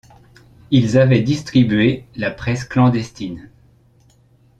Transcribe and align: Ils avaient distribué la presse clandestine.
Ils 0.71 0.97
avaient 0.97 1.21
distribué 1.21 2.05
la 2.15 2.31
presse 2.31 2.65
clandestine. 2.65 3.51